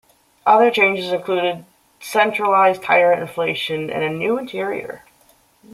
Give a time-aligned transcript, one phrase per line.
[0.47, 1.63] Other changes included
[1.99, 5.03] centralized tire inflation and a new interior.